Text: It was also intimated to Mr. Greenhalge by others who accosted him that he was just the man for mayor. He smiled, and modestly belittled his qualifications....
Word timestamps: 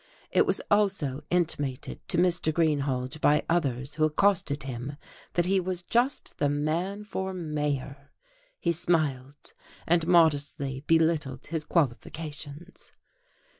It 0.31 0.47
was 0.47 0.63
also 0.71 1.21
intimated 1.29 2.07
to 2.07 2.17
Mr. 2.17 2.51
Greenhalge 2.51 3.21
by 3.21 3.43
others 3.47 3.93
who 3.93 4.03
accosted 4.05 4.63
him 4.63 4.97
that 5.33 5.45
he 5.45 5.59
was 5.59 5.83
just 5.83 6.39
the 6.39 6.49
man 6.49 7.03
for 7.03 7.33
mayor. 7.35 8.09
He 8.59 8.71
smiled, 8.71 9.53
and 9.85 10.07
modestly 10.07 10.83
belittled 10.87 11.45
his 11.45 11.63
qualifications.... 11.65 12.93